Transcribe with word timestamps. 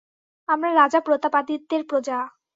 আমরা 0.49 0.69
রাজা 0.73 0.99
প্রতাপাদিত্যের 0.99 1.81
প্রজা। 1.89 2.17